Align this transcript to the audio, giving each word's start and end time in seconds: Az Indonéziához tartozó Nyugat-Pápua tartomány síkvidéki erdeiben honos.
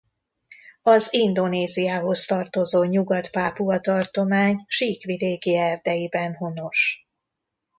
Az 0.81 1.13
Indonéziához 1.13 2.25
tartozó 2.25 2.83
Nyugat-Pápua 2.83 3.79
tartomány 3.79 4.55
síkvidéki 4.67 5.57
erdeiben 5.57 6.35
honos. 6.35 7.07